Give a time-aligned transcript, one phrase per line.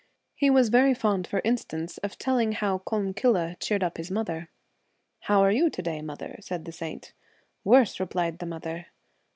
[0.33, 4.49] He was fond, for instance, of telling how Collumcille cheered up his mother.'
[5.27, 7.13] How are you to day, mother?' said the saint.
[7.13, 7.13] I
[7.65, 8.87] Worse,' replied the mother.